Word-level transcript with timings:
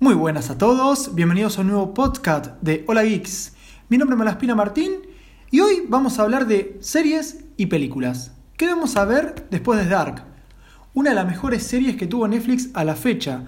Muy 0.00 0.14
buenas 0.14 0.48
a 0.48 0.56
todos, 0.56 1.16
bienvenidos 1.16 1.58
a 1.58 1.62
un 1.62 1.66
nuevo 1.66 1.92
podcast 1.92 2.52
de 2.62 2.84
Hola 2.86 3.02
Geeks. 3.02 3.54
Mi 3.88 3.98
nombre 3.98 4.14
es 4.14 4.18
Malaspina 4.18 4.54
Martín 4.54 4.92
y 5.50 5.58
hoy 5.58 5.82
vamos 5.88 6.18
a 6.18 6.22
hablar 6.22 6.46
de 6.46 6.78
series 6.78 7.46
y 7.56 7.66
películas. 7.66 8.30
¿Qué 8.56 8.68
vamos 8.68 8.96
a 8.96 9.04
ver 9.04 9.48
después 9.50 9.80
de 9.80 9.88
Dark? 9.88 10.22
Una 10.94 11.10
de 11.10 11.16
las 11.16 11.26
mejores 11.26 11.64
series 11.64 11.96
que 11.96 12.06
tuvo 12.06 12.28
Netflix 12.28 12.70
a 12.74 12.84
la 12.84 12.94
fecha. 12.94 13.42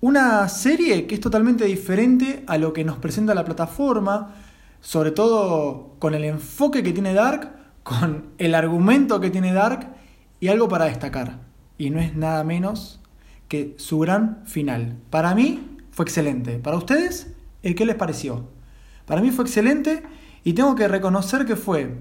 Una 0.00 0.48
serie 0.48 1.08
que 1.08 1.16
es 1.16 1.20
totalmente 1.20 1.64
diferente 1.64 2.44
a 2.46 2.58
lo 2.58 2.72
que 2.72 2.84
nos 2.84 2.98
presenta 2.98 3.34
la 3.34 3.44
plataforma, 3.44 4.36
sobre 4.80 5.10
todo 5.10 5.96
con 5.98 6.14
el 6.14 6.22
enfoque 6.22 6.84
que 6.84 6.92
tiene 6.92 7.12
Dark, 7.12 7.50
con 7.82 8.26
el 8.38 8.54
argumento 8.54 9.18
que 9.18 9.30
tiene 9.30 9.52
Dark 9.52 9.88
y 10.38 10.46
algo 10.46 10.68
para 10.68 10.84
destacar. 10.84 11.40
Y 11.76 11.90
no 11.90 11.98
es 11.98 12.14
nada 12.14 12.44
menos 12.44 13.00
que 13.48 13.74
su 13.78 13.98
gran 13.98 14.44
final. 14.46 14.98
Para 15.10 15.34
mí 15.34 15.77
fue 15.98 16.04
excelente. 16.04 16.60
Para 16.60 16.76
ustedes, 16.76 17.26
¿qué 17.60 17.84
les 17.84 17.96
pareció? 17.96 18.48
Para 19.04 19.20
mí 19.20 19.32
fue 19.32 19.44
excelente 19.44 20.04
y 20.44 20.52
tengo 20.52 20.76
que 20.76 20.86
reconocer 20.86 21.44
que 21.44 21.56
fue 21.56 21.92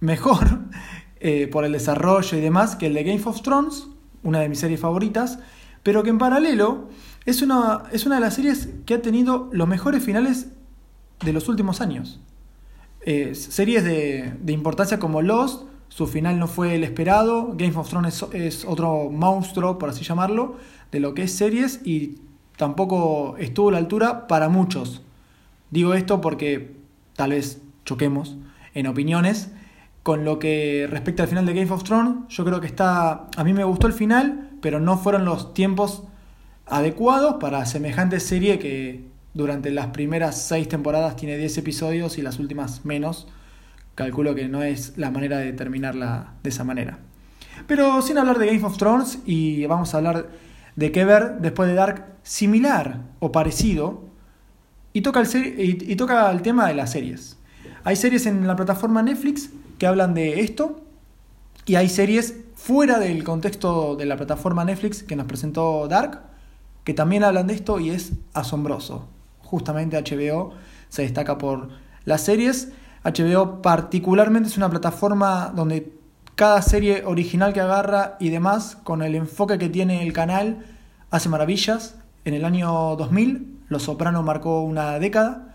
mejor 0.00 0.62
eh, 1.20 1.46
por 1.46 1.64
el 1.64 1.70
desarrollo 1.70 2.36
y 2.36 2.40
demás 2.40 2.74
que 2.74 2.88
el 2.88 2.94
de 2.94 3.04
Game 3.04 3.22
of 3.24 3.42
Thrones, 3.42 3.86
una 4.24 4.40
de 4.40 4.48
mis 4.48 4.58
series 4.58 4.80
favoritas, 4.80 5.38
pero 5.84 6.02
que 6.02 6.10
en 6.10 6.18
paralelo 6.18 6.88
es 7.24 7.40
una, 7.40 7.84
es 7.92 8.04
una 8.04 8.16
de 8.16 8.22
las 8.22 8.34
series 8.34 8.68
que 8.84 8.94
ha 8.94 9.00
tenido 9.00 9.48
los 9.52 9.68
mejores 9.68 10.02
finales 10.02 10.48
de 11.24 11.32
los 11.32 11.48
últimos 11.48 11.80
años. 11.80 12.18
Eh, 13.02 13.36
series 13.36 13.84
de, 13.84 14.34
importancia 14.48 14.98
como 14.98 15.22
Lost, 15.22 15.68
su 15.86 16.08
final 16.08 16.40
no 16.40 16.48
fue 16.48 16.74
el 16.74 16.82
esperado. 16.82 17.54
Game 17.56 17.76
of 17.76 17.88
Thrones 17.88 18.24
es, 18.32 18.64
otro 18.64 19.08
monstruo, 19.08 19.78
por 19.78 19.90
así 19.90 20.04
llamarlo, 20.04 20.56
de 20.90 20.98
lo 20.98 21.14
que 21.14 21.22
es 21.22 21.32
series 21.32 21.80
y 21.84 22.26
tampoco 22.56 23.36
estuvo 23.38 23.68
a 23.68 23.72
la 23.72 23.78
altura 23.78 24.26
para 24.26 24.48
muchos. 24.48 25.02
Digo 25.70 25.94
esto 25.94 26.20
porque 26.20 26.76
tal 27.14 27.30
vez 27.30 27.62
choquemos 27.84 28.36
en 28.74 28.86
opiniones. 28.86 29.50
Con 30.02 30.24
lo 30.24 30.38
que 30.38 30.86
respecta 30.88 31.24
al 31.24 31.28
final 31.28 31.46
de 31.46 31.54
Game 31.54 31.70
of 31.70 31.82
Thrones, 31.82 32.28
yo 32.28 32.44
creo 32.44 32.60
que 32.60 32.68
está. 32.68 33.26
A 33.36 33.44
mí 33.44 33.52
me 33.52 33.64
gustó 33.64 33.88
el 33.88 33.92
final, 33.92 34.50
pero 34.62 34.78
no 34.78 34.98
fueron 34.98 35.24
los 35.24 35.52
tiempos 35.52 36.04
adecuados 36.66 37.36
para 37.40 37.66
semejante 37.66 38.20
serie 38.20 38.58
que 38.58 39.04
durante 39.34 39.70
las 39.70 39.88
primeras 39.88 40.40
seis 40.40 40.68
temporadas 40.68 41.16
tiene 41.16 41.36
10 41.36 41.58
episodios 41.58 42.18
y 42.18 42.22
las 42.22 42.38
últimas 42.38 42.84
menos 42.84 43.28
calculo 43.96 44.34
que 44.34 44.46
no 44.46 44.62
es 44.62 44.96
la 44.96 45.10
manera 45.10 45.38
de 45.38 45.52
terminarla 45.52 46.34
de 46.42 46.50
esa 46.50 46.62
manera. 46.62 46.98
Pero 47.66 48.00
sin 48.02 48.18
hablar 48.18 48.38
de 48.38 48.46
Game 48.46 48.64
of 48.64 48.76
Thrones 48.76 49.18
y 49.26 49.66
vamos 49.66 49.92
a 49.94 49.98
hablar 49.98 50.28
de 50.76 50.92
qué 50.92 51.04
ver 51.04 51.38
después 51.40 51.68
de 51.68 51.74
Dark 51.74 52.16
similar 52.22 53.02
o 53.18 53.32
parecido 53.32 54.04
y 54.92 55.02
toca 55.02 55.20
el, 55.20 55.54
y, 55.58 55.96
toca 55.96 56.30
el 56.30 56.42
tema 56.42 56.68
de 56.68 56.74
las 56.74 56.92
series. 56.92 57.38
Hay 57.84 57.96
series 57.96 58.26
en 58.26 58.46
la 58.46 58.56
plataforma 58.56 59.02
Netflix 59.02 59.50
que 59.78 59.86
hablan 59.86 60.14
de 60.14 60.40
esto 60.40 60.82
y 61.66 61.74
hay 61.74 61.88
series 61.88 62.34
fuera 62.54 62.98
del 62.98 63.24
contexto 63.24 63.96
de 63.96 64.06
la 64.06 64.16
plataforma 64.16 64.64
Netflix 64.64 65.02
que 65.02 65.16
nos 65.16 65.26
presentó 65.26 65.88
Dark 65.88 66.22
que 66.84 66.94
también 66.94 67.24
hablan 67.24 67.48
de 67.48 67.54
esto 67.54 67.80
y 67.80 67.90
es 67.90 68.12
asombroso. 68.32 69.08
Justamente 69.40 70.00
HBO 70.00 70.52
se 70.88 71.02
destaca 71.02 71.36
por 71.36 71.68
las 72.04 72.22
series 72.22 72.72
HBO 73.04 73.62
particularmente 73.62 74.48
es 74.48 74.56
una 74.56 74.68
plataforma 74.68 75.52
donde 75.54 75.92
cada 76.36 76.62
serie 76.62 77.02
original 77.04 77.52
que 77.52 77.60
agarra 77.60 78.16
y 78.20 78.28
demás, 78.28 78.76
con 78.84 79.02
el 79.02 79.14
enfoque 79.14 79.58
que 79.58 79.68
tiene 79.68 80.02
el 80.02 80.12
canal, 80.12 80.64
hace 81.10 81.28
maravillas. 81.28 81.96
En 82.24 82.34
el 82.34 82.44
año 82.44 82.94
2000, 82.96 83.64
Los 83.68 83.84
Soprano 83.84 84.22
marcó 84.22 84.62
una 84.62 84.98
década 84.98 85.54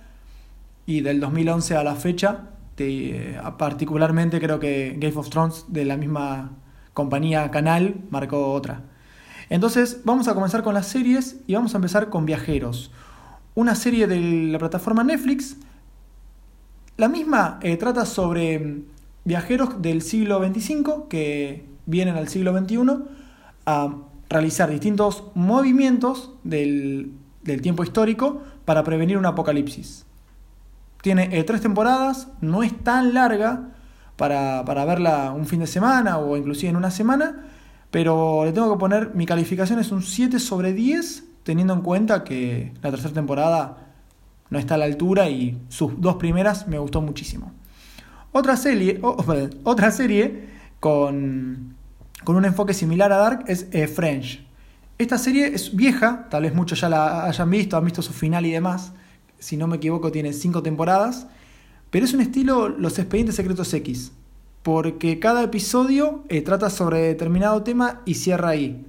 y 0.86 1.02
del 1.02 1.20
2011 1.20 1.78
a 1.78 1.84
la 1.84 1.96
fecha, 1.96 2.50
eh, 2.78 3.40
particularmente 3.60 4.42
creo 4.42 4.60
que 4.60 4.96
Game 4.98 5.16
of 5.16 5.30
Thrones 5.30 5.66
de 5.68 5.86
la 5.86 5.98
misma 5.98 6.52
compañía 6.94 7.52
canal 7.52 7.96
marcó 8.10 8.52
otra. 8.52 8.82
Entonces 9.50 10.02
vamos 10.04 10.28
a 10.28 10.34
comenzar 10.34 10.64
con 10.64 10.74
las 10.74 10.88
series 10.88 11.38
y 11.46 11.54
vamos 11.54 11.76
a 11.76 11.78
empezar 11.78 12.10
con 12.10 12.26
Viajeros. 12.26 12.92
Una 13.54 13.76
serie 13.76 14.08
de 14.08 14.20
la 14.20 14.58
plataforma 14.58 15.04
Netflix 15.04 15.58
la 16.98 17.08
misma 17.08 17.60
eh, 17.62 17.78
trata 17.78 18.06
sobre 18.06 18.60
mm, 18.60 18.84
viajeros 19.24 19.82
del 19.82 20.02
siglo 20.02 20.44
XXV 20.44 21.08
que 21.10 21.66
vienen 21.86 22.16
al 22.16 22.28
siglo 22.28 22.58
XXI 22.58 22.78
a 23.66 23.96
realizar 24.30 24.70
distintos 24.70 25.26
movimientos 25.36 26.32
del, 26.44 27.14
tiempo 27.62 27.84
histórico 27.84 28.42
para 28.66 28.84
prevenir 28.84 29.18
un 29.18 29.26
apocalipsis. 29.26 30.06
Tiene 31.02 31.30
eh, 31.38 31.44
tres 31.44 31.62
temporadas, 31.62 32.30
no 32.40 32.64
es 32.64 32.78
tan 32.84 33.14
larga 33.14 33.70
para, 34.16 34.64
para, 34.66 34.86
verla 34.86 35.34
un 35.34 35.46
fin 35.48 35.60
de 35.60 35.68
semana 35.68 36.20
o 36.20 36.38
inclusive 36.38 36.70
en 36.70 36.76
una 36.76 36.92
semana, 36.92 37.46
pero 37.90 38.46
le 38.46 38.54
tengo 38.54 38.72
que 38.72 38.80
poner, 38.80 39.14
mi 39.16 39.26
calificación 39.26 39.80
es 39.80 39.92
un 39.92 40.02
7 40.02 40.40
sobre 40.40 40.74
10, 40.74 41.26
teniendo 41.44 41.74
en 41.74 41.82
cuenta 41.82 42.24
que 42.24 42.74
la 42.82 42.92
tercera 42.92 43.14
temporada 43.14 43.78
no 44.50 44.60
está 44.60 44.76
a 44.76 44.78
la 44.78 44.86
altura 44.86 45.30
y 45.30 45.60
sus 45.70 46.00
dos 46.00 46.16
primeras 46.16 46.68
me 46.68 46.78
gustó 46.78 47.02
muchísimo. 47.02 47.52
Otra 48.34 48.56
serie, 48.56 49.02
otra 49.64 49.92
serie 49.92 50.48
con, 50.80 51.76
con, 52.24 52.38
un 52.38 52.46
enfoque 52.46 52.74
similar 52.74 53.12
a 53.12 53.18
Dark 53.18 53.44
es 53.48 53.68
eh, 53.72 53.88
French. 53.88 54.42
Esta 54.98 55.18
serie 55.18 55.48
es 55.48 55.76
vieja, 55.76 56.28
tal 56.30 56.44
vez 56.44 56.56
muchos 56.56 56.80
ya 56.80 56.88
la 56.88 57.26
hayan 57.26 57.50
visto, 57.50 57.76
han 57.76 57.84
visto 57.84 58.02
su 58.02 58.14
final 58.14 58.46
y 58.46 58.52
demás. 58.52 58.94
Si 59.38 59.58
no 59.58 59.68
me 59.68 59.78
equivoco, 59.78 60.14
tiene 60.14 60.32
cinco 60.32 60.64
temporadas. 60.64 61.28
Pero 61.90 62.06
es 62.06 62.14
un 62.14 62.22
estilo 62.22 62.70
Los 62.70 63.00
Expedientes 63.00 63.36
Secretos 63.36 63.74
X, 63.74 64.14
porque 64.64 65.20
cada 65.20 65.44
episodio 65.44 66.24
eh, 66.30 66.42
trata 66.42 66.70
sobre 66.70 67.00
determinado 67.00 67.64
tema 67.64 68.02
y 68.06 68.14
cierra 68.14 68.50
ahí. 68.50 68.86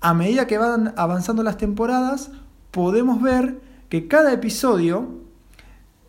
A 0.00 0.14
medida 0.14 0.46
que 0.46 0.56
van 0.56 0.94
avanzando 0.96 1.42
las 1.42 1.58
temporadas, 1.58 2.30
podemos 2.70 3.20
ver 3.20 3.60
que 3.90 4.08
cada 4.08 4.32
episodio 4.32 5.21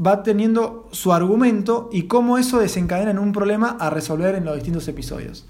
va 0.03 0.23
teniendo 0.23 0.89
su 0.91 1.13
argumento 1.13 1.89
y 1.91 2.03
cómo 2.03 2.37
eso 2.37 2.59
desencadena 2.59 3.11
en 3.11 3.19
un 3.19 3.31
problema 3.31 3.77
a 3.79 3.89
resolver 3.89 4.35
en 4.35 4.45
los 4.45 4.55
distintos 4.55 4.87
episodios. 4.87 5.45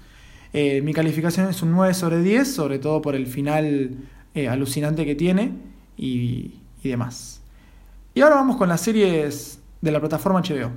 Eh, 0.52 0.82
mi 0.82 0.92
calificación 0.92 1.48
es 1.48 1.62
un 1.62 1.72
9 1.72 1.94
sobre 1.94 2.22
10, 2.22 2.52
sobre 2.52 2.78
todo 2.78 3.02
por 3.02 3.14
el 3.14 3.26
final 3.26 3.96
eh, 4.34 4.48
alucinante 4.48 5.04
que 5.04 5.14
tiene 5.14 5.52
y, 5.96 6.60
demás. 6.82 7.40
Y 8.14 8.20
ahora 8.20 8.36
vamos 8.36 8.56
con 8.56 8.68
las 8.68 8.82
series 8.82 9.58
de 9.80 9.90
la 9.90 10.00
plataforma 10.00 10.40
HBO, 10.40 10.70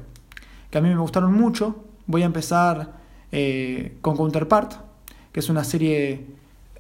que 0.72 0.78
a 0.78 0.82
mí 0.82 0.90
me 0.90 0.98
gustaron 0.98 1.34
mucho. 1.34 1.84
Voy 2.06 2.24
a 2.24 2.26
empezar 2.26 2.94
eh, 3.32 3.98
con 4.02 4.16
Counterpart, 4.16 4.74
que 5.34 5.42
es 5.42 5.50
una 5.50 5.66
serie 5.66 6.26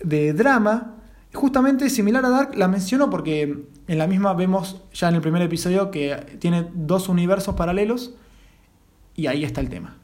de 0.01 0.31
drama 0.33 0.97
Justamente 1.33 1.89
similar 1.89 2.25
a 2.25 2.29
Dark, 2.29 2.55
la 2.55 2.67
menciono 2.67 3.09
porque 3.09 3.65
en 3.87 3.97
la 3.97 4.07
misma 4.07 4.33
vemos 4.33 4.81
ya 4.93 5.09
en 5.09 5.15
el 5.15 5.21
primer 5.21 5.41
episodio 5.41 5.91
que 5.91 6.37
tiene 6.39 6.67
dos 6.73 7.09
universos 7.09 7.55
paralelos 7.55 8.13
y 9.15 9.27
ahí 9.27 9.43
está 9.43 9.61
el 9.61 9.69
tema. 9.69 9.95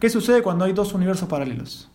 ¿Qué 0.00 0.08
sucede 0.10 0.42
cuando 0.42 0.64
hay 0.64 0.72
dos 0.72 0.94
universos 0.94 1.28
paralelos? 1.28 1.90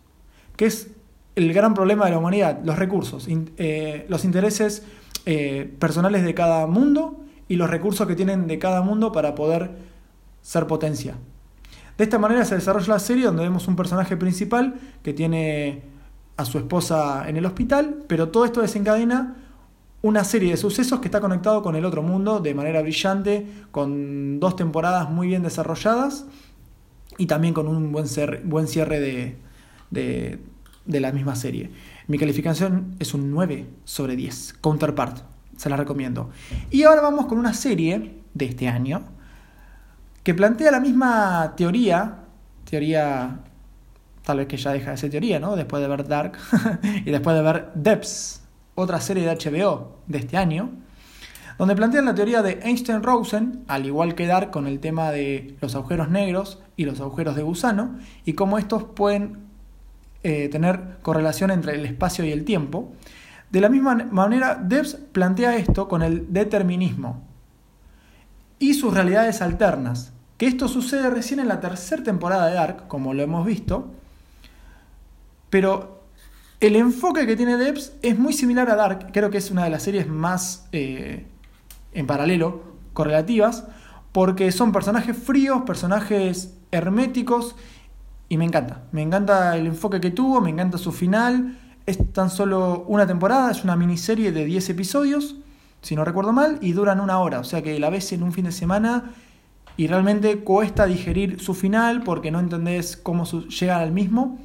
¿Qué 0.55 0.65
es 0.65 0.91
el 1.35 1.51
gran 1.53 1.73
problema 1.73 2.05
de 2.05 2.11
la 2.11 2.19
humanidad? 2.19 2.59
Los 2.63 2.77
recursos, 2.77 3.27
eh, 3.57 4.05
los 4.09 4.25
intereses 4.25 4.83
eh, 5.25 5.73
personales 5.79 6.23
de 6.23 6.33
cada 6.33 6.67
mundo 6.67 7.19
y 7.47 7.55
los 7.55 7.69
recursos 7.69 8.07
que 8.07 8.15
tienen 8.15 8.47
de 8.47 8.59
cada 8.59 8.81
mundo 8.81 9.11
para 9.11 9.33
poder 9.35 9.71
ser 10.41 10.67
potencia. 10.67 11.15
De 11.97 12.03
esta 12.03 12.19
manera 12.19 12.45
se 12.45 12.55
desarrolla 12.55 12.93
la 12.93 12.99
serie 12.99 13.25
donde 13.25 13.43
vemos 13.43 13.67
un 13.67 13.75
personaje 13.75 14.17
principal 14.17 14.75
que 15.01 15.13
tiene 15.13 15.83
a 16.37 16.45
su 16.45 16.57
esposa 16.57 17.27
en 17.27 17.37
el 17.37 17.45
hospital, 17.45 18.03
pero 18.07 18.29
todo 18.29 18.45
esto 18.45 18.61
desencadena 18.61 19.42
una 20.03 20.25
serie 20.25 20.51
de 20.51 20.57
sucesos 20.57 20.99
que 20.99 21.07
está 21.07 21.21
conectado 21.21 21.63
con 21.63 21.77
el 21.77 21.85
otro 21.85 22.03
mundo 22.03 22.41
de 22.41 22.53
manera 22.53 22.81
brillante, 22.81 23.47
con 23.71 24.37
dos 24.41 24.57
temporadas 24.57 25.09
muy 25.09 25.27
bien 25.27 25.43
desarrolladas 25.43 26.25
y 27.17 27.25
también 27.25 27.53
con 27.53 27.69
un 27.69 27.93
buen, 27.93 28.05
buen 28.43 28.67
cierre 28.67 28.99
de, 28.99 29.37
de, 29.91 30.39
de, 30.85 30.99
la 30.99 31.13
misma 31.13 31.35
serie. 31.35 31.71
Mi 32.07 32.17
calificación 32.17 32.97
es 32.99 33.13
un 33.13 33.31
9 33.31 33.65
sobre 33.85 34.17
10, 34.17 34.55
Counterpart, 34.59 35.19
se 35.55 35.69
la 35.69 35.77
recomiendo. 35.77 36.29
Y 36.69 36.83
ahora 36.83 37.01
vamos 37.01 37.27
con 37.27 37.37
una 37.37 37.53
serie 37.53 38.19
de 38.33 38.45
este 38.45 38.67
año 38.67 39.05
que 40.21 40.33
plantea 40.33 40.69
la 40.69 40.81
misma 40.81 41.53
teoría, 41.55 42.25
teoría 42.69 43.39
tal 44.25 44.37
vez 44.37 44.47
que 44.47 44.57
ya 44.57 44.73
deja 44.73 44.91
de 44.91 44.97
ser 44.97 45.11
teoría, 45.11 45.39
¿no? 45.39 45.55
Después 45.55 45.81
de 45.81 45.87
ver 45.87 46.05
Dark 46.05 46.37
y 47.05 47.09
después 47.09 47.37
de 47.37 47.41
ver 47.41 47.71
Depths, 47.73 48.42
otra 48.75 48.99
serie 49.01 49.25
de 49.25 49.35
HBO 49.35 49.97
de 50.07 50.17
este 50.17 50.37
año, 50.37 50.71
donde 51.57 51.75
plantean 51.75 52.05
la 52.05 52.15
teoría 52.15 52.41
de 52.41 52.59
Einstein-Rosen, 52.63 53.63
al 53.67 53.85
igual 53.85 54.15
que 54.15 54.25
Dark 54.25 54.51
con 54.51 54.67
el 54.67 54.79
tema 54.79 55.11
de 55.11 55.55
los 55.61 55.75
agujeros 55.75 56.09
negros 56.09 56.61
y 56.75 56.85
los 56.85 56.99
agujeros 56.99 57.35
de 57.35 57.43
gusano, 57.43 57.99
y 58.25 58.33
cómo 58.33 58.57
estos 58.57 58.83
pueden 58.83 59.37
eh, 60.23 60.49
tener 60.49 60.97
correlación 61.01 61.51
entre 61.51 61.75
el 61.75 61.85
espacio 61.85 62.25
y 62.25 62.31
el 62.31 62.45
tiempo, 62.45 62.93
De 63.51 63.61
la 63.61 63.69
misma 63.69 63.93
manera, 64.09 64.55
Debs 64.55 64.95
plantea 65.11 65.55
esto 65.57 65.87
con 65.87 66.01
el 66.01 66.33
determinismo 66.33 67.21
y 68.57 68.73
sus 68.73 68.91
realidades 68.91 69.43
alternas, 69.43 70.11
que 70.37 70.47
esto 70.47 70.67
sucede 70.67 71.11
recién 71.11 71.39
en 71.39 71.47
la 71.47 71.59
tercera 71.59 72.01
temporada 72.01 72.47
de 72.47 72.55
Dark, 72.55 72.87
como 72.87 73.13
lo 73.13 73.21
hemos 73.21 73.45
visto, 73.45 73.91
pero 75.51 75.92
el 76.67 76.77
enfoque 76.77 77.27
que 77.27 77.35
tiene 77.35 77.57
Debs 77.57 77.91
es 78.01 78.17
muy 78.17 78.31
similar 78.31 78.69
a 78.69 78.75
Dark, 78.75 79.09
creo 79.11 79.29
que 79.29 79.37
es 79.37 79.51
una 79.51 79.65
de 79.65 79.69
las 79.69 79.83
series 79.83 80.07
más 80.07 80.65
eh, 80.71 81.25
en 81.91 82.07
paralelo, 82.07 82.63
correlativas, 82.93 83.65
porque 84.13 84.49
son 84.53 84.71
personajes 84.71 85.17
fríos, 85.17 85.63
personajes 85.63 86.55
herméticos, 86.71 87.57
y 88.29 88.37
me 88.37 88.45
encanta, 88.45 88.83
me 88.93 89.01
encanta 89.01 89.57
el 89.57 89.67
enfoque 89.67 89.99
que 89.99 90.11
tuvo, 90.11 90.39
me 90.39 90.51
encanta 90.51 90.77
su 90.77 90.93
final, 90.93 91.59
es 91.85 92.13
tan 92.13 92.29
solo 92.29 92.85
una 92.87 93.05
temporada, 93.05 93.51
es 93.51 93.65
una 93.65 93.75
miniserie 93.75 94.31
de 94.31 94.45
10 94.45 94.69
episodios, 94.69 95.35
si 95.81 95.97
no 95.97 96.05
recuerdo 96.05 96.31
mal, 96.31 96.59
y 96.61 96.71
duran 96.71 97.01
una 97.01 97.19
hora, 97.19 97.39
o 97.39 97.43
sea 97.43 97.61
que 97.61 97.77
la 97.77 97.89
ves 97.89 98.13
en 98.13 98.23
un 98.23 98.31
fin 98.31 98.45
de 98.45 98.53
semana 98.53 99.11
y 99.75 99.87
realmente 99.87 100.39
cuesta 100.39 100.85
digerir 100.85 101.41
su 101.41 101.55
final 101.55 102.03
porque 102.03 102.31
no 102.31 102.39
entendés 102.39 102.95
cómo 102.95 103.25
llega 103.25 103.79
al 103.79 103.91
mismo. 103.91 104.39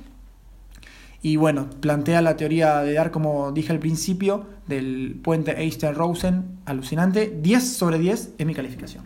Y 1.20 1.36
bueno, 1.36 1.68
plantea 1.80 2.22
la 2.22 2.36
teoría 2.36 2.78
de 2.78 2.94
dar, 2.94 3.10
como 3.10 3.50
dije 3.50 3.72
al 3.72 3.80
principio, 3.80 4.46
del 4.66 5.18
puente 5.22 5.60
Einstein-Rosen, 5.60 6.60
alucinante. 6.64 7.36
10 7.40 7.76
sobre 7.76 7.98
10 7.98 8.34
es 8.38 8.46
mi 8.46 8.54
calificación. 8.54 9.04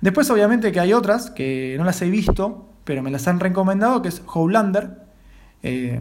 Después, 0.00 0.30
obviamente, 0.30 0.72
que 0.72 0.80
hay 0.80 0.92
otras 0.92 1.30
que 1.30 1.74
no 1.78 1.84
las 1.84 2.00
he 2.00 2.08
visto, 2.08 2.68
pero 2.84 3.02
me 3.02 3.10
las 3.10 3.28
han 3.28 3.40
recomendado, 3.40 4.00
que 4.00 4.08
es 4.08 4.22
Howlander, 4.26 5.02
eh, 5.62 6.00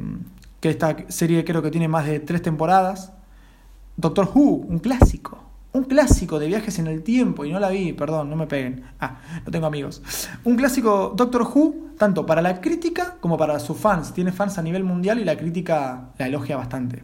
que 0.61 0.69
esta 0.69 0.95
serie 1.09 1.43
creo 1.43 1.61
que 1.61 1.71
tiene 1.71 1.87
más 1.87 2.05
de 2.05 2.19
tres 2.19 2.41
temporadas. 2.41 3.11
Doctor 3.97 4.29
Who, 4.33 4.65
un 4.67 4.79
clásico. 4.79 5.43
Un 5.73 5.83
clásico 5.83 6.39
de 6.39 6.47
viajes 6.47 6.79
en 6.79 6.87
el 6.87 7.03
tiempo, 7.03 7.43
y 7.43 7.51
no 7.51 7.59
la 7.59 7.69
vi, 7.69 7.91
perdón, 7.91 8.29
no 8.29 8.37
me 8.37 8.47
peguen. 8.47 8.83
Ah, 8.99 9.19
no 9.45 9.51
tengo 9.51 9.65
amigos. 9.65 10.01
Un 10.45 10.55
clásico 10.55 11.13
Doctor 11.15 11.41
Who, 11.41 11.84
tanto 11.97 12.25
para 12.25 12.41
la 12.41 12.61
crítica 12.61 13.17
como 13.19 13.37
para 13.37 13.59
sus 13.59 13.77
fans. 13.77 14.13
Tiene 14.13 14.31
fans 14.31 14.57
a 14.57 14.61
nivel 14.61 14.83
mundial 14.83 15.19
y 15.19 15.25
la 15.25 15.37
crítica 15.37 16.09
la 16.17 16.27
elogia 16.27 16.57
bastante. 16.57 17.03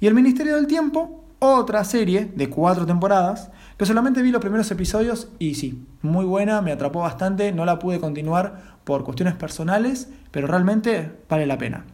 Y 0.00 0.06
El 0.06 0.14
Ministerio 0.14 0.56
del 0.56 0.66
Tiempo, 0.66 1.24
otra 1.38 1.84
serie 1.84 2.30
de 2.34 2.48
cuatro 2.48 2.86
temporadas, 2.86 3.50
que 3.76 3.86
solamente 3.86 4.22
vi 4.22 4.30
los 4.30 4.40
primeros 4.40 4.70
episodios 4.70 5.28
y 5.38 5.54
sí, 5.54 5.86
muy 6.02 6.24
buena, 6.24 6.60
me 6.60 6.72
atrapó 6.72 7.00
bastante, 7.00 7.52
no 7.52 7.64
la 7.64 7.78
pude 7.78 8.00
continuar 8.00 8.78
por 8.84 9.04
cuestiones 9.04 9.34
personales, 9.34 10.08
pero 10.30 10.46
realmente 10.46 11.12
vale 11.28 11.46
la 11.46 11.58
pena. 11.58 11.84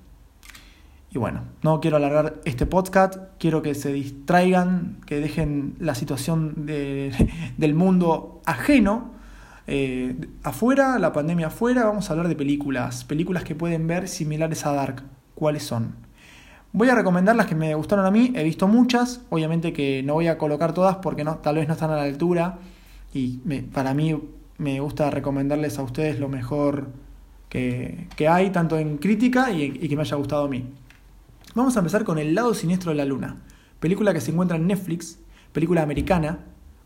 Y 1.10 1.18
bueno, 1.18 1.44
no 1.62 1.80
quiero 1.80 1.96
alargar 1.96 2.40
este 2.44 2.66
podcast, 2.66 3.16
quiero 3.38 3.62
que 3.62 3.74
se 3.74 3.92
distraigan, 3.92 5.00
que 5.06 5.20
dejen 5.20 5.74
la 5.78 5.94
situación 5.94 6.66
del 6.66 7.74
mundo 7.74 8.42
ajeno. 8.44 9.17
Eh, 9.70 10.16
afuera, 10.44 10.98
la 10.98 11.12
pandemia 11.12 11.48
afuera, 11.48 11.84
vamos 11.84 12.08
a 12.08 12.14
hablar 12.14 12.28
de 12.28 12.34
películas, 12.34 13.04
películas 13.04 13.44
que 13.44 13.54
pueden 13.54 13.86
ver 13.86 14.08
similares 14.08 14.64
a 14.64 14.72
Dark. 14.72 15.02
¿Cuáles 15.34 15.62
son? 15.62 15.94
Voy 16.72 16.88
a 16.88 16.94
recomendar 16.94 17.36
las 17.36 17.44
que 17.44 17.54
me 17.54 17.74
gustaron 17.74 18.06
a 18.06 18.10
mí, 18.10 18.32
he 18.34 18.42
visto 18.44 18.66
muchas, 18.66 19.20
obviamente 19.28 19.74
que 19.74 20.02
no 20.02 20.14
voy 20.14 20.26
a 20.28 20.38
colocar 20.38 20.72
todas 20.72 20.96
porque 20.96 21.22
no, 21.22 21.36
tal 21.36 21.56
vez 21.56 21.68
no 21.68 21.74
están 21.74 21.90
a 21.90 21.96
la 21.96 22.04
altura 22.04 22.60
y 23.12 23.40
para 23.72 23.92
mí 23.92 24.18
me 24.56 24.80
gusta 24.80 25.10
recomendarles 25.10 25.78
a 25.78 25.82
ustedes 25.82 26.18
lo 26.18 26.30
mejor 26.30 26.88
que, 27.50 28.08
hay, 28.26 28.48
tanto 28.48 28.78
en 28.78 28.96
crítica 28.96 29.52
y 29.52 29.86
que 29.86 29.96
me 29.96 30.02
haya 30.02 30.16
gustado 30.16 30.46
a 30.46 30.48
mí. 30.48 30.64
Vamos 31.54 31.76
a 31.76 31.80
empezar 31.80 32.04
con 32.04 32.18
El 32.18 32.34
lado 32.34 32.54
siniestro 32.54 32.92
de 32.92 32.96
la 32.96 33.04
luna, 33.04 33.36
película 33.80 34.14
que 34.14 34.22
se 34.22 34.30
encuentra 34.30 34.56
en 34.56 34.66
Netflix, 34.66 35.18
película 35.52 35.82
americana, 35.82 36.38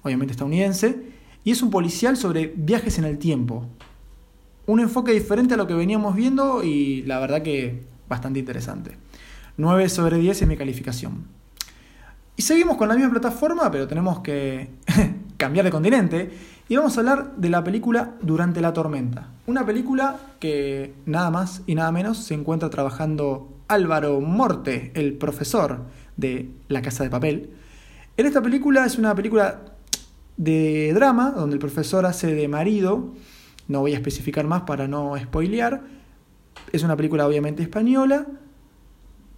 obviamente 0.02 0.32
estadounidense, 0.32 1.21
y 1.44 1.50
es 1.50 1.62
un 1.62 1.70
policial 1.70 2.16
sobre 2.16 2.52
viajes 2.54 2.98
en 2.98 3.04
el 3.04 3.18
tiempo. 3.18 3.66
Un 4.66 4.80
enfoque 4.80 5.12
diferente 5.12 5.54
a 5.54 5.56
lo 5.56 5.66
que 5.66 5.74
veníamos 5.74 6.14
viendo 6.14 6.62
y 6.62 7.02
la 7.02 7.18
verdad 7.18 7.42
que 7.42 7.82
bastante 8.08 8.38
interesante. 8.38 8.96
9 9.56 9.88
sobre 9.88 10.18
10 10.18 10.42
es 10.42 10.48
mi 10.48 10.56
calificación. 10.56 11.26
Y 12.36 12.42
seguimos 12.42 12.76
con 12.76 12.88
la 12.88 12.94
misma 12.94 13.10
plataforma, 13.10 13.70
pero 13.70 13.86
tenemos 13.86 14.20
que 14.20 14.70
cambiar 15.36 15.64
de 15.64 15.70
continente 15.70 16.30
y 16.68 16.76
vamos 16.76 16.96
a 16.96 17.00
hablar 17.00 17.36
de 17.36 17.50
la 17.50 17.62
película 17.62 18.14
Durante 18.22 18.60
la 18.60 18.72
tormenta. 18.72 19.28
Una 19.46 19.66
película 19.66 20.16
que 20.40 20.94
nada 21.04 21.30
más 21.30 21.62
y 21.66 21.74
nada 21.74 21.92
menos 21.92 22.18
se 22.18 22.34
encuentra 22.34 22.70
trabajando 22.70 23.52
Álvaro 23.68 24.20
Morte, 24.20 24.92
el 24.94 25.14
profesor 25.14 25.82
de 26.16 26.50
La 26.68 26.82
Casa 26.82 27.04
de 27.04 27.10
Papel. 27.10 27.50
En 28.16 28.26
esta 28.26 28.40
película 28.40 28.86
es 28.86 28.98
una 28.98 29.14
película 29.14 29.71
de 30.42 30.92
drama, 30.92 31.30
donde 31.30 31.54
el 31.54 31.60
profesor 31.60 32.04
hace 32.04 32.34
de 32.34 32.48
marido, 32.48 33.12
no 33.68 33.80
voy 33.80 33.92
a 33.92 33.96
especificar 33.96 34.44
más 34.44 34.62
para 34.62 34.88
no 34.88 35.16
spoilear, 35.16 35.82
es 36.72 36.82
una 36.82 36.96
película 36.96 37.26
obviamente 37.26 37.62
española 37.62 38.26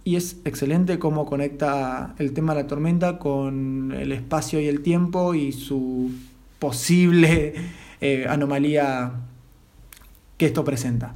y 0.03 0.15
es 0.15 0.37
excelente 0.45 0.97
cómo 0.97 1.25
conecta 1.25 2.15
el 2.17 2.33
tema 2.33 2.55
de 2.55 2.63
la 2.63 2.67
tormenta 2.67 3.19
con 3.19 3.91
el 3.91 4.11
espacio 4.13 4.59
y 4.59 4.67
el 4.67 4.81
tiempo 4.81 5.35
y 5.35 5.51
su 5.51 6.11
posible 6.57 7.53
eh, 8.01 8.25
anomalía 8.27 9.11
que 10.37 10.47
esto 10.47 10.63
presenta. 10.63 11.15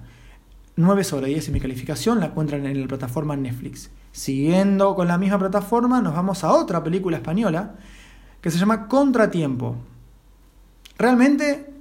9 0.76 1.04
sobre 1.04 1.28
10 1.28 1.48
en 1.48 1.54
mi 1.54 1.60
calificación, 1.60 2.20
la 2.20 2.28
encuentran 2.28 2.66
en 2.68 2.80
la 2.80 2.88
plataforma 2.88 3.36
Netflix. 3.36 3.90
Siguiendo 4.12 4.96
con 4.96 5.08
la 5.08 5.18
misma 5.18 5.40
plataforma, 5.40 6.00
nos 6.02 6.14
vamos 6.14 6.44
a 6.44 6.54
otra 6.54 6.84
película 6.84 7.18
española 7.18 7.76
que 8.42 8.52
se 8.52 8.58
llama 8.58 8.88
Contratiempo. 8.88 9.76
Realmente, 10.98 11.74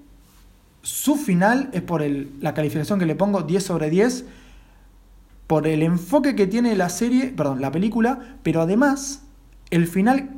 su 0.83 1.17
final 1.17 1.71
es 1.73 1.83
por 1.83 2.03
la 2.03 2.55
calificación 2.55 2.99
que 2.99 3.07
le 3.07 3.15
pongo 3.15 3.43
10 3.43 3.63
sobre 3.63 3.91
10, 3.91 4.25
por 5.47 5.67
el 5.67 5.83
enfoque 5.83 6.37
que 6.37 6.47
tiene 6.47 6.77
la 6.77 6.89
serie, 6.89 7.29
perdón, 7.29 7.61
la 7.61 7.73
película, 7.73 8.37
pero 8.43 8.63
además, 8.63 9.23
el 9.71 9.87
final 9.87 10.31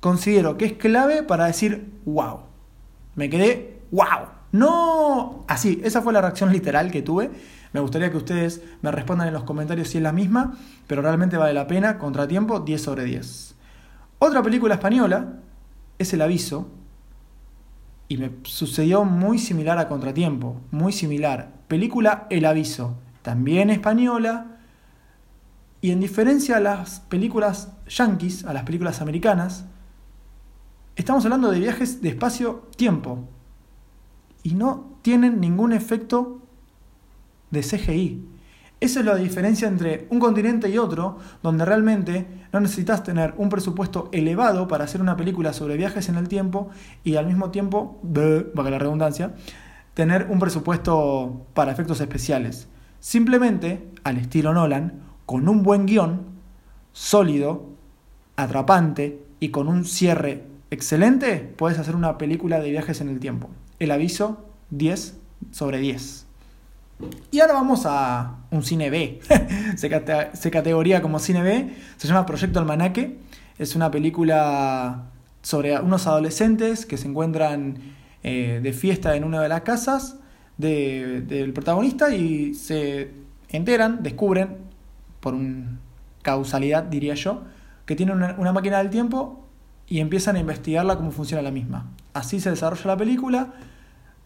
considero 0.00 0.56
que 0.56 0.66
es 0.66 0.72
clave 0.74 1.22
para 1.22 1.46
decir 1.46 1.92
wow. 2.04 2.40
Me 3.14 3.30
quedé 3.30 3.80
wow. 3.90 4.28
No, 4.52 5.44
así, 5.48 5.80
esa 5.84 6.02
fue 6.02 6.12
la 6.12 6.20
reacción 6.20 6.52
literal 6.52 6.90
que 6.90 7.02
tuve 7.02 7.30
me 7.76 7.82
gustaría 7.82 8.10
que 8.10 8.16
ustedes 8.16 8.62
me 8.80 8.90
respondan 8.90 9.28
en 9.28 9.34
los 9.34 9.44
comentarios 9.44 9.88
si 9.88 9.98
es 9.98 10.02
la 10.02 10.10
misma, 10.10 10.54
pero 10.86 11.02
realmente 11.02 11.36
vale 11.36 11.52
la 11.52 11.66
pena. 11.66 11.98
Contratiempo, 11.98 12.60
10 12.60 12.80
sobre 12.80 13.04
10. 13.04 13.54
Otra 14.18 14.42
película 14.42 14.76
española 14.76 15.34
es 15.98 16.12
El 16.12 16.22
Aviso. 16.22 16.68
Y 18.08 18.18
me 18.18 18.30
sucedió 18.44 19.04
muy 19.04 19.38
similar 19.38 19.78
a 19.78 19.88
Contratiempo, 19.88 20.60
muy 20.70 20.92
similar. 20.92 21.52
Película 21.66 22.26
El 22.30 22.44
Aviso, 22.44 22.96
también 23.22 23.70
española. 23.70 24.58
Y 25.80 25.90
en 25.90 26.00
diferencia 26.00 26.56
a 26.56 26.60
las 26.60 27.00
películas 27.00 27.72
yankees, 27.88 28.44
a 28.44 28.52
las 28.52 28.62
películas 28.62 29.00
americanas, 29.00 29.66
estamos 30.94 31.24
hablando 31.24 31.50
de 31.50 31.60
viajes 31.60 32.00
de 32.00 32.10
espacio-tiempo. 32.10 33.28
Y 34.42 34.54
no 34.54 34.98
tienen 35.02 35.40
ningún 35.40 35.72
efecto 35.72 36.42
de 37.50 37.60
CGI. 37.62 38.35
Esa 38.86 39.00
es 39.00 39.06
la 39.06 39.16
diferencia 39.16 39.66
entre 39.66 40.06
un 40.10 40.20
continente 40.20 40.70
y 40.70 40.78
otro, 40.78 41.18
donde 41.42 41.64
realmente 41.64 42.24
no 42.52 42.60
necesitas 42.60 43.02
tener 43.02 43.34
un 43.36 43.48
presupuesto 43.48 44.08
elevado 44.12 44.68
para 44.68 44.84
hacer 44.84 45.00
una 45.00 45.16
película 45.16 45.52
sobre 45.52 45.76
viajes 45.76 46.08
en 46.08 46.14
el 46.14 46.28
tiempo 46.28 46.68
y 47.02 47.16
al 47.16 47.26
mismo 47.26 47.50
tiempo, 47.50 48.00
que 48.14 48.52
la 48.54 48.78
redundancia, 48.78 49.34
tener 49.94 50.28
un 50.30 50.38
presupuesto 50.38 51.46
para 51.52 51.72
efectos 51.72 52.00
especiales. 52.00 52.68
Simplemente, 53.00 53.90
al 54.04 54.18
estilo 54.18 54.54
Nolan, 54.54 55.00
con 55.26 55.48
un 55.48 55.64
buen 55.64 55.86
guion, 55.86 56.20
sólido, 56.92 57.66
atrapante 58.36 59.20
y 59.40 59.48
con 59.48 59.66
un 59.66 59.84
cierre 59.84 60.44
excelente, 60.70 61.38
puedes 61.38 61.80
hacer 61.80 61.96
una 61.96 62.18
película 62.18 62.60
de 62.60 62.70
viajes 62.70 63.00
en 63.00 63.08
el 63.08 63.18
tiempo. 63.18 63.50
El 63.80 63.90
aviso 63.90 64.44
10 64.70 65.18
sobre 65.50 65.78
10. 65.78 66.25
Y 67.30 67.40
ahora 67.40 67.54
vamos 67.54 67.82
a 67.84 68.36
un 68.50 68.62
cine 68.62 68.90
B. 68.90 69.20
se, 69.76 70.50
categoría 70.50 71.02
como 71.02 71.18
cine 71.18 71.42
B. 71.42 71.74
Se 71.96 72.08
llama 72.08 72.24
Proyecto 72.24 72.58
Almanaque. 72.58 73.18
Es 73.58 73.76
una 73.76 73.90
película 73.90 75.10
sobre 75.42 75.78
unos 75.78 76.06
adolescentes 76.06 76.86
que 76.86 76.96
se 76.96 77.08
encuentran 77.08 77.78
eh, 78.22 78.60
de 78.62 78.72
fiesta 78.72 79.16
en 79.16 79.24
una 79.24 79.40
de 79.40 79.48
las 79.48 79.62
casas 79.62 80.16
del 80.56 81.52
protagonista 81.52 82.14
y 82.14 82.54
se 82.54 83.10
enteran, 83.50 84.02
descubren, 84.02 84.56
por 85.20 85.34
un 85.34 85.78
causalidad 86.22 86.82
diría 86.82 87.14
yo, 87.14 87.42
que 87.84 87.94
tienen 87.94 88.16
una, 88.16 88.34
una 88.38 88.52
máquina 88.52 88.78
del 88.78 88.88
tiempo 88.88 89.44
y 89.86 90.00
empiezan 90.00 90.36
a 90.36 90.38
investigarla 90.38 90.96
cómo 90.96 91.10
funciona 91.10 91.42
la 91.42 91.50
misma. 91.50 91.90
Así 92.14 92.40
se 92.40 92.50
desarrolla 92.50 92.86
la 92.86 92.96
película 92.96 93.52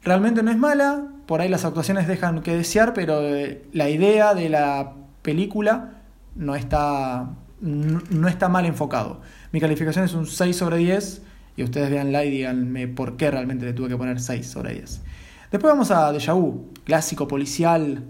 Realmente 0.03 0.43
no 0.43 0.51
es 0.51 0.59
mala, 0.59 1.07
por 1.27 1.41
ahí 1.41 1.49
las 1.49 1.65
actuaciones 1.65 2.09
dejan 2.09 2.43
que 2.43 2.57
desear, 2.57 2.95
pero 2.95 3.21
eh, 3.23 3.63
la 3.73 3.91
idea 3.91 4.35
de 4.35 4.49
la 4.49 4.95
película 5.23 6.03
no 6.35 6.55
está 6.55 7.31
no 7.61 8.29
está 8.29 8.49
mal 8.49 8.65
enfocado. 8.65 9.21
Mi 9.53 9.61
calificación 9.61 10.05
es 10.05 10.15
un 10.15 10.27
6 10.27 10.57
sobre 10.57 10.79
10 10.79 11.23
y 11.57 11.63
ustedes 11.63 11.91
veanla 11.91 12.25
y 12.25 12.31
díganme 12.31 12.89
por 12.89 13.17
qué 13.17 13.31
realmente 13.31 13.67
le 13.67 13.73
tuve 13.73 13.89
que 13.89 13.97
poner 13.97 14.21
6 14.21 14.47
sobre 14.47 14.75
10. 14.75 15.03
Después 15.51 15.73
vamos 15.73 15.91
a 15.91 16.13
Deja 16.13 16.33
Vu, 16.33 16.71
clásico 16.85 17.29
policial, 17.29 18.05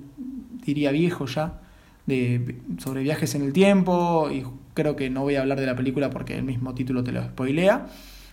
diría 0.65 0.93
viejo 0.93 1.27
ya, 1.27 1.61
de, 2.07 2.61
sobre 2.79 3.03
viajes 3.03 3.35
en 3.35 3.43
el 3.43 3.53
tiempo 3.53 4.31
y 4.31 4.45
creo 4.75 4.95
que 4.95 5.11
no 5.11 5.23
voy 5.23 5.37
a 5.37 5.41
hablar 5.41 5.59
de 5.59 5.67
la 5.67 5.75
película 5.75 6.11
porque 6.11 6.37
el 6.37 6.45
mismo 6.45 6.75
título 6.75 7.03
te 7.03 7.13
lo 7.13 7.25
spoilea, 7.25 7.87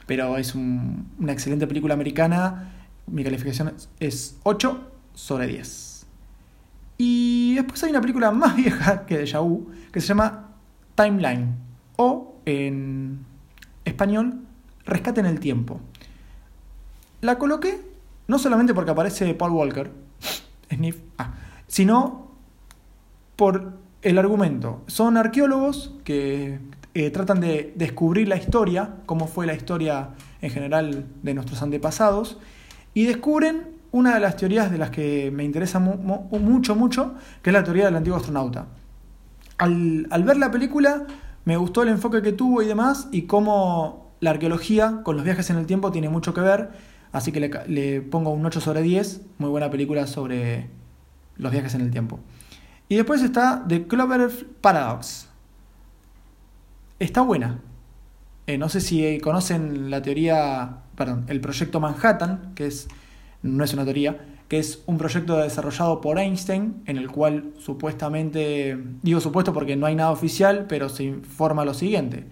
pero 0.06 0.38
es 0.38 0.56
una 0.56 1.32
excelente 1.32 1.68
película 1.68 1.94
americana, 1.94 2.74
mi 3.08 3.24
calificación 3.24 3.74
es 4.00 4.38
8 4.44 4.80
sobre 5.14 5.48
10. 5.48 6.06
Y 6.98 7.56
después 7.56 7.84
hay 7.84 7.92
una 7.92 8.02
película 8.02 8.32
más 8.32 8.56
vieja 8.58 9.06
que 9.06 9.18
Deja 9.18 9.40
Vu, 9.40 9.70
que 9.92 10.02
se 10.02 10.08
llama 10.08 10.50
Timeline, 10.96 11.56
o 11.96 12.36
en 12.46 13.26
español, 13.86 14.42
Rescate 14.86 15.20
en 15.20 15.26
el 15.26 15.40
Tiempo. 15.40 15.80
La 17.22 17.38
coloqué 17.38 17.82
no 18.28 18.40
solamente 18.40 18.74
porque 18.74 18.92
aparece 18.92 19.34
Paul 19.34 19.52
Walker, 19.52 19.92
Sniff, 20.74 20.98
ah, 21.18 21.34
sino 21.68 22.32
por 23.36 23.74
el 24.02 24.18
argumento. 24.18 24.84
Son 24.88 25.18
arqueólogos 25.18 25.94
que 26.04 26.60
eh, 26.94 27.10
tratan 27.12 27.40
de 27.40 27.74
descubrir 27.76 28.28
la 28.28 28.38
historia, 28.38 28.96
cómo 29.06 29.28
fue 29.28 29.46
la 29.46 29.54
historia 29.54 30.10
en 30.42 30.52
general 30.52 31.06
de 31.24 31.34
nuestros 31.34 31.62
antepasados, 31.62 32.38
y 32.98 33.06
descubren 33.06 33.76
una 33.92 34.16
de 34.16 34.20
las 34.20 34.38
teorías 34.38 34.72
de 34.72 34.80
las 34.80 34.90
que 34.90 35.30
me 35.30 35.44
interesa 35.44 35.78
mucho, 35.78 36.76
mucho, 36.76 37.14
que 37.44 37.52
es 37.52 37.54
la 37.54 37.64
teoría 37.64 37.86
del 37.86 37.96
antiguo 37.96 38.18
astronauta. 38.18 38.66
Al, 39.60 40.08
ver 40.26 40.38
la 40.38 40.50
película 40.50 41.06
me 41.46 41.58
gustó 41.58 41.84
el 41.84 41.90
enfoque 41.90 42.24
que 42.24 42.32
tuvo 42.32 42.64
y 42.64 42.66
demás, 42.66 43.08
y 43.12 43.28
cómo 43.28 44.16
la 44.20 44.32
arqueología 44.32 45.02
con 45.04 45.16
los 45.16 45.24
viajes 45.24 45.48
en 45.52 45.58
el 45.58 45.68
tiempo 45.68 45.92
tiene 45.92 46.10
mucho 46.10 46.34
que 46.34 46.42
ver, 46.42 46.72
así 47.12 47.32
que 47.32 47.40
le, 47.40 47.52
le 47.68 48.02
pongo 48.02 48.32
un 48.32 48.44
8 48.44 48.62
sobre 48.62 48.82
10, 48.82 49.22
muy 49.38 49.52
buena 49.52 49.70
película 49.70 50.08
sobre 50.08 50.68
los 51.36 51.52
viajes 51.52 51.76
en 51.76 51.82
el 51.82 51.92
tiempo. 51.92 52.20
Y 52.90 52.96
después 52.96 53.22
está 53.22 53.64
The 53.68 53.86
Clover 53.86 54.32
Paradox. 54.60 55.28
Está 56.98 57.22
buena. 57.22 57.60
Eh, 58.48 58.58
no 58.58 58.70
sé 58.70 58.82
si 58.82 59.20
conocen 59.20 59.92
la 59.92 60.02
teoría, 60.02 60.78
perdón, 60.98 61.26
el 61.28 61.40
proyecto 61.40 61.80
Manhattan, 61.80 62.54
que 62.56 62.66
es, 62.66 62.88
no 63.44 63.64
es 63.64 63.74
una 63.74 63.86
teoría, 63.86 64.18
que 64.48 64.58
es 64.58 64.84
un 64.88 64.98
proyecto 64.98 65.38
desarrollado 65.38 66.02
por 66.02 66.18
Einstein, 66.18 66.82
en 66.88 66.98
el 66.98 67.10
cual 67.10 67.54
supuestamente, 67.60 68.78
digo 69.04 69.20
supuesto 69.20 69.54
porque 69.54 69.76
no 69.76 69.86
hay 69.86 69.96
nada 69.96 70.12
oficial, 70.12 70.66
pero 70.68 70.90
se 70.90 71.04
informa 71.04 71.64
lo 71.66 71.76
siguiente. 71.76 72.26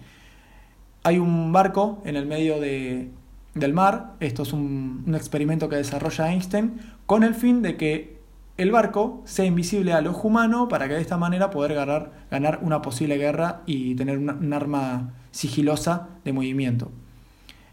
Hay 1.04 1.18
un 1.18 1.52
barco 1.52 2.02
en 2.04 2.16
el 2.16 2.26
medio 2.26 2.60
de, 2.60 3.10
del 3.54 3.72
mar, 3.72 4.14
esto 4.18 4.42
es 4.42 4.52
un, 4.52 5.04
un 5.06 5.14
experimento 5.14 5.68
que 5.68 5.76
desarrolla 5.76 6.32
Einstein, 6.32 6.80
con 7.06 7.22
el 7.22 7.34
fin 7.34 7.62
de 7.62 7.76
que 7.76 8.16
el 8.56 8.72
barco 8.72 9.22
sea 9.26 9.44
invisible 9.44 9.92
al 9.92 10.08
ojo 10.08 10.26
humano 10.26 10.66
para 10.66 10.88
que 10.88 10.94
de 10.94 11.02
esta 11.02 11.18
manera 11.18 11.50
poder 11.50 11.74
ganar, 11.74 12.10
ganar 12.32 12.58
una 12.62 12.82
posible 12.82 13.16
guerra 13.16 13.62
y 13.66 13.94
tener 13.94 14.18
un 14.18 14.52
arma 14.52 15.12
sigilosa 15.30 16.08
de 16.24 16.32
movimiento. 16.32 16.90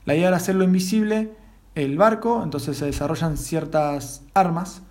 La 0.05 0.15
idea 0.15 0.27
era 0.29 0.37
hacerlo 0.37 0.63
invisible 0.63 1.31
el 1.75 1.97
barco, 1.97 2.41
entonces 2.43 2.77
se 2.77 2.85
desarrollan 2.85 3.37
ciertas 3.37 4.23
armas, 4.33 4.83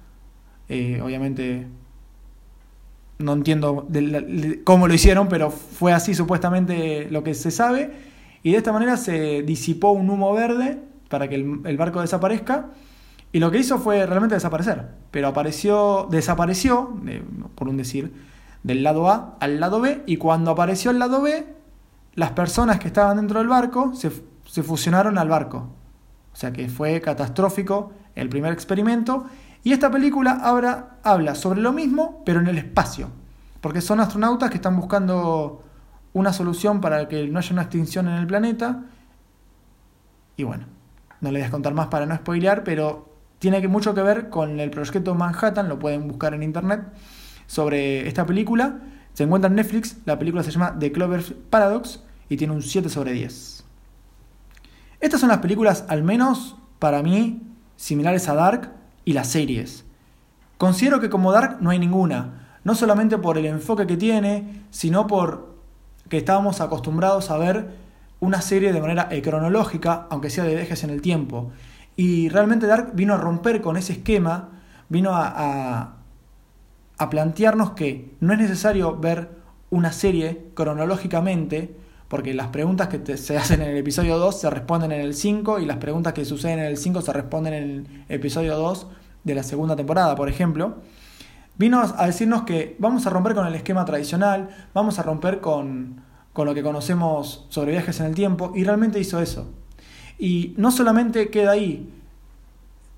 eh, 0.69 1.01
obviamente 1.03 1.67
no 3.19 3.35
entiendo 3.35 3.87
cómo 4.65 4.89
lo 4.89 4.95
hicieron, 4.95 5.29
pero 5.29 5.51
fue 5.51 5.93
así 5.93 6.15
supuestamente 6.15 7.09
lo 7.11 7.23
que 7.23 7.35
se 7.35 7.51
sabe, 7.51 7.93
y 8.43 8.53
de 8.53 8.57
esta 8.57 8.73
manera 8.73 8.97
se 8.97 9.43
disipó 9.43 9.93
un 9.93 10.11
humo 10.11 10.33
verde 10.33 10.81
para 11.09 11.29
que 11.29 11.37
el 11.37 11.77
barco 11.77 12.01
desaparezca 12.01 12.71
y 13.33 13.39
lo 13.39 13.51
que 13.51 13.59
hizo 13.59 13.79
fue 13.79 14.05
realmente 14.05 14.35
desaparecer. 14.35 14.89
Pero 15.11 15.29
apareció, 15.29 16.07
desapareció, 16.11 16.95
por 17.55 17.69
un 17.69 17.79
decir, 17.79 18.13
del 18.63 18.83
lado 18.83 19.09
A 19.09 19.37
al 19.41 19.59
lado 19.59 19.81
B. 19.81 20.03
Y 20.07 20.19
cuando 20.19 20.51
apareció 20.51 20.91
el 20.91 20.99
lado 20.99 21.23
B, 21.23 21.47
las 22.15 22.33
personas 22.33 22.79
que 22.79 22.89
estaban 22.89 23.17
dentro 23.17 23.39
del 23.39 23.49
barco 23.49 23.95
se, 23.95 24.13
se 24.53 24.63
fusionaron 24.63 25.17
al 25.17 25.31
barco. 25.31 25.71
O 26.31 26.37
sea 26.37 26.53
que 26.53 26.69
fue 26.69 27.01
catastrófico 27.01 27.95
el 28.15 28.29
primer 28.29 28.53
experimento. 28.53 29.25
Y 29.65 29.73
esta 29.73 29.91
película 29.91 30.33
ahora 30.33 30.99
habla 31.03 31.35
sobre 31.35 31.63
lo 31.63 31.73
mismo, 31.73 32.23
pero 32.27 32.41
en 32.41 32.49
el 32.49 32.59
espacio. 32.59 33.09
Porque 33.63 33.81
son 33.81 33.99
astronautas 34.01 34.51
que 34.51 34.57
están 34.57 34.77
buscando 34.77 35.65
una 36.13 36.35
solución 36.35 36.83
para 36.83 37.09
que 37.09 37.27
no 37.29 37.39
haya 37.39 37.51
una 37.51 37.63
extinción 37.63 38.09
en 38.09 38.17
el 38.17 38.27
planeta. 38.27 38.83
Y 40.37 40.43
bueno, 40.43 40.67
no 41.23 41.31
le 41.31 41.39
voy 41.39 41.49
a 41.49 41.51
contar 41.51 41.73
más 41.73 41.87
para 41.87 42.05
no 42.05 42.15
spoilear, 42.15 42.63
pero 42.63 43.09
tiene 43.39 43.67
mucho 43.69 43.95
que 43.95 44.03
ver 44.03 44.29
con 44.29 44.61
el 44.61 44.69
proyecto 44.69 45.15
Manhattan, 45.15 45.67
lo 45.67 45.79
pueden 45.79 46.09
buscar 46.09 46.35
en 46.35 46.43
internet, 46.43 46.93
sobre 47.47 48.07
esta 48.07 48.27
película. 48.27 48.81
Se 49.15 49.23
encuentra 49.23 49.49
en 49.49 49.57
Netflix, 49.57 49.97
la 50.05 50.19
película 50.19 50.43
se 50.43 50.51
llama 50.51 50.77
The 50.79 50.93
Clover 50.93 51.25
Paradox 51.49 52.05
y 52.29 52.37
tiene 52.37 52.53
un 52.53 52.61
7 52.61 52.91
sobre 52.91 53.13
10. 53.13 53.62
Estas 55.03 55.19
son 55.19 55.31
las 55.31 55.39
películas, 55.39 55.85
al 55.89 56.05
menos 56.05 56.55
para 56.79 57.03
mí, 57.03 57.43
similares 57.77 58.29
a 58.29 58.35
Dark 58.35 58.71
y 59.05 59.15
las 59.15 59.27
series. 59.27 59.85
Considero 60.59 61.01
que 61.01 61.11
como 61.11 61.33
Dark 61.33 61.57
no 61.61 61.71
hay 61.71 61.81
ninguna, 61.81 62.59
no 62.63 62.77
solamente 62.77 63.19
por 63.19 63.37
el 63.37 63.47
enfoque 63.47 63.89
que 63.89 63.97
tiene, 63.97 64.63
sino 64.71 65.09
por 65.09 65.57
que 66.09 66.19
estábamos 66.19 66.61
acostumbrados 66.61 67.33
a 67.33 67.37
ver 67.37 67.71
una 68.21 68.41
serie 68.43 68.73
de 68.73 68.81
manera 68.81 69.09
cronológica, 69.25 70.07
aunque 70.09 70.31
sea 70.31 70.45
de 70.45 70.55
dejes 70.55 70.85
en 70.85 70.91
el 70.91 71.03
tiempo. 71.03 71.51
Y 71.97 72.29
realmente 72.29 72.69
Dark 72.69 72.93
vino 72.95 73.15
a 73.15 73.17
romper 73.17 73.61
con 73.61 73.77
ese 73.77 73.95
esquema, 73.95 74.51
vino 74.89 75.17
a, 75.17 75.97
a, 76.97 77.11
plantearnos 77.11 77.73
que 77.73 78.15
no 78.21 78.33
es 78.33 78.39
necesario 78.39 78.97
ver 78.97 79.31
una 79.71 79.91
serie 79.91 80.53
cronológicamente, 80.55 81.75
porque 82.13 82.35
las 82.35 82.49
preguntas 82.49 82.89
que 82.89 83.17
se 83.17 83.39
hacen 83.39 83.63
en 83.63 83.71
el 83.71 83.79
episodio 83.79 84.19
2 84.19 84.39
se 84.39 84.51
responden 84.51 84.93
en 84.93 85.01
el 85.01 85.15
5 85.15 85.61
y 85.61 85.65
las 85.65 85.79
preguntas 85.79 86.13
que 86.13 86.27
suceden 86.27 86.59
en 86.59 86.67
el 86.67 86.77
5 86.77 87.01
se 87.01 87.11
responden 87.11 87.55
en 87.55 87.63
el 87.63 87.87
episodio 88.11 88.55
2 88.59 88.87
de 89.25 89.35
la 89.35 89.43
segunda 89.43 89.77
temporada, 89.77 90.15
por 90.15 90.29
ejemplo. 90.29 90.75
Vino 91.57 91.81
a 91.81 92.07
decirnos 92.07 92.43
que 92.43 92.77
vamos 92.79 93.07
a 93.07 93.09
romper 93.09 93.35
con 93.35 93.47
el 93.47 93.55
esquema 93.55 93.87
tradicional, 93.87 94.51
vamos 94.75 94.99
a 94.99 95.03
romper 95.05 95.41
con, 95.41 96.03
con 96.35 96.45
lo 96.47 96.53
que 96.53 96.63
conocemos 96.63 97.47
sobre 97.49 97.73
viajes 97.73 97.99
en 98.01 98.05
el 98.05 98.15
tiempo, 98.15 98.53
y 98.55 98.65
realmente 98.65 99.01
hizo 99.01 99.19
eso. 99.19 99.51
Y 100.19 100.53
no 100.59 100.71
solamente 100.71 101.31
queda 101.31 101.53
ahí, 101.53 101.89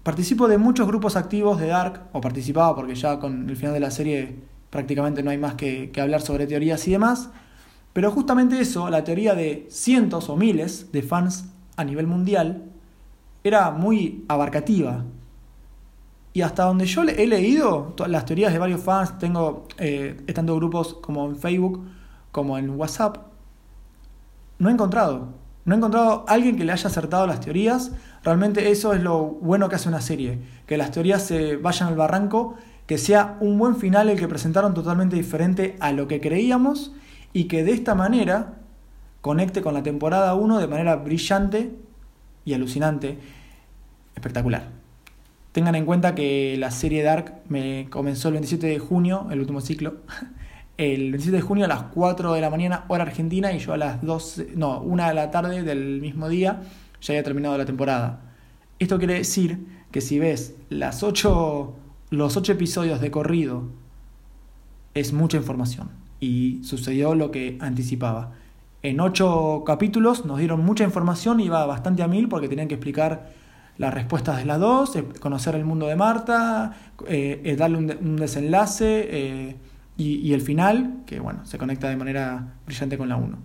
participo 0.02 0.48
de 0.48 0.58
muchos 0.58 0.88
grupos 0.88 1.14
activos 1.14 1.60
de 1.60 1.68
Dark, 1.68 2.08
o 2.10 2.20
participaba 2.20 2.74
porque 2.74 2.96
ya 2.96 3.20
con 3.20 3.48
el 3.48 3.54
final 3.54 3.74
de 3.74 3.80
la 3.80 3.92
serie 3.92 4.34
prácticamente 4.70 5.22
no 5.22 5.30
hay 5.30 5.38
más 5.38 5.54
que, 5.54 5.92
hablar 6.02 6.20
sobre 6.20 6.48
teorías 6.48 6.88
y 6.88 6.90
demás, 6.90 7.30
pero 7.94 8.10
justamente 8.10 8.60
eso, 8.60 8.90
la 8.90 9.04
teoría 9.04 9.34
de 9.34 9.66
cientos 9.70 10.28
o 10.28 10.36
miles 10.36 10.92
de 10.92 11.00
fans 11.00 11.46
a 11.76 11.84
nivel 11.84 12.06
mundial, 12.06 12.64
era 13.42 13.70
muy 13.70 14.26
abarcativa. 14.28 15.04
Y 16.34 16.42
hasta 16.42 16.64
donde 16.64 16.84
yo 16.84 17.04
he 17.04 17.26
leído 17.26 17.94
las 18.06 18.26
teorías 18.26 18.52
de 18.52 18.58
varios 18.58 18.82
fans, 18.82 19.18
tengo 19.18 19.66
eh, 19.78 20.20
estando 20.26 20.54
grupos 20.56 20.94
como 20.94 21.26
en 21.26 21.36
Facebook, 21.36 21.82
como 22.30 22.58
en 22.58 22.70
WhatsApp, 22.70 23.18
no 24.58 24.68
he 24.68 24.72
encontrado 24.72 25.44
no 25.64 25.74
he 25.74 25.78
encontrado 25.78 26.24
a 26.28 26.32
alguien 26.32 26.56
que 26.56 26.64
le 26.64 26.72
haya 26.72 26.88
acertado 26.88 27.26
las 27.26 27.40
teorías. 27.40 27.92
Realmente 28.22 28.70
eso 28.70 28.92
es 28.92 29.02
lo 29.02 29.24
bueno 29.24 29.68
que 29.68 29.76
hace 29.76 29.88
una 29.88 30.02
serie. 30.02 30.38
Que 30.66 30.76
las 30.76 30.90
teorías 30.90 31.22
se 31.22 31.56
vayan 31.56 31.88
al 31.88 31.96
barranco, 31.96 32.54
que 32.86 32.98
sea 32.98 33.38
un 33.40 33.58
buen 33.58 33.76
final 33.76 34.10
el 34.10 34.18
que 34.18 34.28
presentaron 34.28 34.74
totalmente 34.74 35.16
diferente 35.16 35.76
a 35.80 35.92
lo 35.92 36.06
que 36.06 36.20
creíamos 36.20 36.92
y 37.34 37.44
que 37.44 37.64
de 37.64 37.72
esta 37.72 37.94
manera 37.94 38.54
conecte 39.20 39.60
con 39.60 39.74
la 39.74 39.82
temporada 39.82 40.34
1 40.34 40.58
de 40.58 40.66
manera 40.66 40.96
brillante 40.96 41.74
y 42.46 42.54
alucinante. 42.54 43.18
Espectacular. 44.14 44.70
Tengan 45.52 45.74
en 45.74 45.84
cuenta 45.84 46.14
que 46.14 46.56
la 46.58 46.70
serie 46.70 47.02
Dark 47.02 47.42
me 47.48 47.88
comenzó 47.90 48.28
el 48.28 48.34
27 48.34 48.66
de 48.66 48.78
junio, 48.78 49.26
el 49.30 49.40
último 49.40 49.60
ciclo. 49.60 49.96
el 50.76 51.10
27 51.10 51.36
de 51.36 51.42
junio 51.42 51.64
a 51.64 51.68
las 51.68 51.82
4 51.94 52.32
de 52.32 52.40
la 52.40 52.50
mañana, 52.50 52.84
hora 52.88 53.02
argentina, 53.02 53.52
y 53.52 53.58
yo 53.58 53.72
a 53.72 53.76
las 53.76 54.02
12, 54.02 54.52
no, 54.56 54.80
1 54.80 55.08
de 55.08 55.14
la 55.14 55.30
tarde 55.30 55.62
del 55.62 56.00
mismo 56.00 56.28
día 56.28 56.62
ya 57.00 57.12
había 57.12 57.22
terminado 57.22 57.58
la 57.58 57.64
temporada. 57.64 58.20
Esto 58.78 58.98
quiere 58.98 59.14
decir 59.14 59.66
que 59.90 60.00
si 60.00 60.18
ves 60.18 60.54
las 60.70 61.02
8, 61.02 61.74
los 62.10 62.36
8 62.36 62.52
episodios 62.52 63.00
de 63.00 63.10
corrido, 63.10 63.64
es 64.94 65.12
mucha 65.12 65.36
información. 65.36 66.03
Y 66.24 66.64
sucedió 66.64 67.14
lo 67.14 67.30
que 67.30 67.58
anticipaba. 67.60 68.32
En 68.82 68.98
8 68.98 69.62
capítulos 69.66 70.24
nos 70.24 70.38
dieron 70.38 70.64
mucha 70.64 70.84
información, 70.84 71.40
iba 71.40 71.66
bastante 71.66 72.02
a 72.02 72.08
mil 72.08 72.28
porque 72.28 72.48
tenían 72.48 72.66
que 72.66 72.76
explicar 72.76 73.30
las 73.76 73.92
respuestas 73.92 74.38
de 74.38 74.46
las 74.46 74.58
dos, 74.58 74.96
eh, 74.96 75.04
conocer 75.20 75.54
el 75.54 75.66
mundo 75.66 75.86
de 75.86 75.96
Marta, 75.96 76.72
eh, 77.06 77.42
eh, 77.44 77.56
darle 77.56 77.76
un, 77.76 77.94
un 78.00 78.16
desenlace 78.16 79.58
y, 79.98 80.32
el 80.32 80.40
final, 80.40 81.02
que 81.04 81.20
bueno, 81.20 81.44
se 81.44 81.58
conecta 81.58 81.90
de 81.90 81.96
manera 81.96 82.54
brillante 82.64 82.96
con 82.96 83.10
la 83.10 83.16
1. 83.16 83.36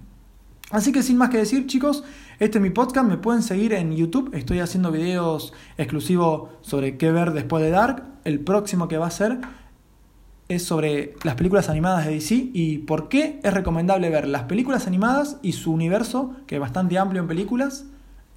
Así 0.71 0.93
que 0.93 1.03
sin 1.03 1.17
más 1.17 1.29
que 1.29 1.37
decir, 1.37 1.67
chicos, 1.67 2.03
este 2.39 2.59
es 2.59 2.61
mi 2.61 2.69
podcast, 2.69 3.07
me 3.07 3.17
pueden 3.17 3.41
seguir 3.41 3.73
en 3.73 3.93
YouTube, 3.95 4.33
estoy 4.33 4.59
haciendo 4.59 4.91
videos 4.91 5.51
exclusivos 5.77 6.49
sobre 6.61 6.95
qué 6.97 7.11
ver 7.11 7.33
después 7.33 7.61
de 7.61 7.71
Dark. 7.71 8.03
El 8.23 8.39
próximo 8.39 8.87
que 8.87 8.97
va 8.97 9.07
a 9.07 9.11
ser 9.11 9.39
es 10.49 10.65
sobre 10.65 11.13
las 11.23 11.35
películas 11.35 11.69
animadas 11.69 12.05
de 12.05 12.13
DC 12.13 12.49
y 12.53 12.79
por 12.79 13.07
qué 13.07 13.39
es 13.43 13.53
recomendable 13.53 14.09
ver 14.09 14.27
las 14.27 14.43
películas 14.43 14.87
animadas 14.87 15.37
y 15.43 15.53
su 15.53 15.71
universo, 15.71 16.35
que 16.47 16.55
es 16.55 16.61
bastante 16.61 16.97
amplio 16.97 17.21
en 17.21 17.27
películas, 17.27 17.85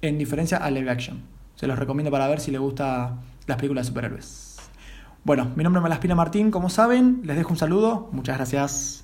en 0.01 0.19
diferencia 0.19 0.57
a 0.57 0.69
live 0.69 0.89
action. 0.91 1.23
Se 1.55 1.65
los 1.65 1.77
recomiendo 1.77 2.11
para 2.11 2.27
ver 2.27 2.39
si 2.39 2.51
les 2.51 2.61
gusta 2.61 3.17
las 3.47 3.57
películas 3.57 3.85
de 3.85 3.87
superhéroes. 3.87 4.57
Bueno, 5.23 5.51
mi 5.55 5.63
nombre 5.63 5.79
es 5.79 5.83
Malaspina 5.83 6.13
Martín, 6.13 6.51
como 6.51 6.69
saben, 6.69 7.21
les 7.23 7.35
dejo 7.35 7.49
un 7.49 7.57
saludo, 7.57 8.09
muchas 8.11 8.37
gracias. 8.37 9.03